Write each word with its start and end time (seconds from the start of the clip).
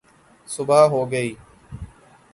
صبح 0.47 0.81
ہو 0.91 1.01
گئی 1.11 1.33